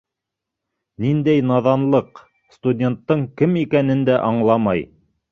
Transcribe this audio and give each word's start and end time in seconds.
Ниндәй 1.03 1.43
наҙанлыҡ, 1.49 2.21
студенттың 2.55 3.21
кем 3.41 3.53
икәнен 3.65 4.01
дә 4.09 4.17
аңламай. 4.31 4.83